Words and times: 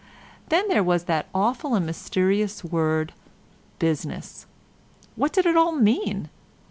Then 0.49 0.67
there 0.67 0.83
was 0.83 1.03
that 1.03 1.27
awful 1.31 1.75
and 1.75 1.85
mysterious 1.85 2.63
word 2.63 3.13
'business.' 3.77 4.47
What 5.15 5.31
did 5.31 5.45
it 5.45 5.55
all 5.55 5.73
mean? 5.73 6.27